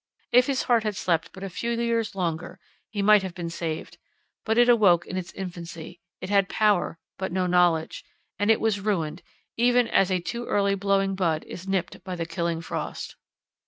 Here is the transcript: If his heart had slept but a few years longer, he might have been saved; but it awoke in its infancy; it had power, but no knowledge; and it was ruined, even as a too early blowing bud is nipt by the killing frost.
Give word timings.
If 0.31 0.47
his 0.47 0.63
heart 0.63 0.81
had 0.81 0.95
slept 0.95 1.29
but 1.31 1.43
a 1.43 1.47
few 1.51 1.73
years 1.79 2.15
longer, 2.15 2.59
he 2.89 3.03
might 3.03 3.21
have 3.21 3.35
been 3.35 3.51
saved; 3.51 3.99
but 4.45 4.57
it 4.57 4.67
awoke 4.67 5.05
in 5.05 5.15
its 5.15 5.31
infancy; 5.33 6.01
it 6.19 6.31
had 6.31 6.49
power, 6.49 6.97
but 7.19 7.31
no 7.31 7.45
knowledge; 7.45 8.03
and 8.39 8.49
it 8.49 8.59
was 8.59 8.79
ruined, 8.79 9.21
even 9.57 9.87
as 9.87 10.09
a 10.09 10.19
too 10.19 10.47
early 10.47 10.73
blowing 10.73 11.13
bud 11.13 11.43
is 11.43 11.67
nipt 11.67 12.03
by 12.03 12.15
the 12.15 12.25
killing 12.25 12.61
frost. 12.61 13.15